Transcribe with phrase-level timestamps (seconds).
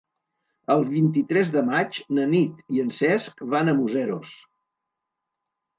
[0.75, 4.35] El vint-i-tres de maig na Nit i en Cesc van a Museros.